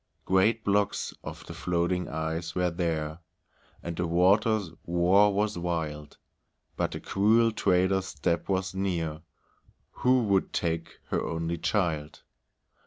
Great 0.25 0.63
blocks 0.63 1.13
of 1.23 1.45
the 1.45 1.53
floating 1.53 2.07
ice 2.09 2.55
were 2.55 2.71
there, 2.71 3.19
And 3.83 3.95
the 3.97 4.07
water's 4.07 4.71
roar 4.87 5.31
was 5.31 5.59
wild, 5.59 6.17
But 6.75 6.89
the 6.89 6.99
cruel 6.99 7.51
trader's 7.51 8.07
step 8.07 8.49
was 8.49 8.73
near, 8.73 9.21
Who 9.91 10.23
would 10.23 10.53
take 10.53 10.97
her 11.09 11.21
only 11.23 11.59
child. 11.59 12.23